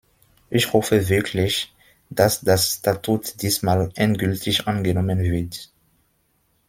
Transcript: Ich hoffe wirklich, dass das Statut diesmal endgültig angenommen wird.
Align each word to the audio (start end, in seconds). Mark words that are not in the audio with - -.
Ich 0.49 0.73
hoffe 0.73 1.09
wirklich, 1.09 1.75
dass 2.09 2.41
das 2.41 2.71
Statut 2.73 3.43
diesmal 3.43 3.91
endgültig 3.93 4.67
angenommen 4.67 5.19
wird. 5.21 5.69